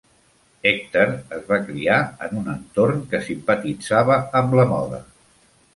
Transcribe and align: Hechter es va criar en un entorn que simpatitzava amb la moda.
Hechter 0.69 1.03
es 1.37 1.43
va 1.51 1.59
criar 1.67 1.99
en 2.29 2.41
un 2.41 2.49
entorn 2.57 3.07
que 3.13 3.21
simpatitzava 3.29 4.21
amb 4.43 4.59
la 4.61 4.71
moda. 4.77 5.07